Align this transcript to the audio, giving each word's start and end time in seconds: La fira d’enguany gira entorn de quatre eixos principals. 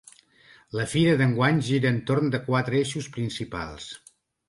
La 0.79 0.85
fira 0.93 1.11
d’enguany 1.19 1.61
gira 1.69 1.93
entorn 1.99 2.35
de 2.37 2.43
quatre 2.51 2.83
eixos 2.83 3.15
principals. 3.19 3.91